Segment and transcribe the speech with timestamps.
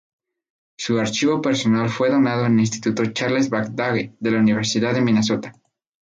[0.79, 5.53] Su archivo personal fue donado al Instituto Charles Babbage de la Universidad de Minesota.